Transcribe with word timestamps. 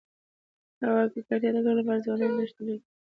د 0.79 0.81
هوا 0.89 1.03
د 1.05 1.09
ککړتیا 1.13 1.49
د 1.53 1.57
کمولو 1.63 1.79
لپاره 1.79 2.03
ځوانان 2.05 2.31
نوښتونه 2.37 2.71
کوي. 2.77 2.85